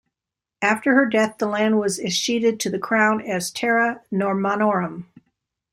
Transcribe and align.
After 0.63 0.95
her 0.95 1.05
death, 1.05 1.37
the 1.37 1.45
land 1.45 1.79
was 1.79 1.99
escheated 1.99 2.59
to 2.61 2.71
the 2.71 2.79
crown 2.79 3.21
as 3.21 3.51
"Terra 3.51 4.01
Normanorum". 4.11 5.05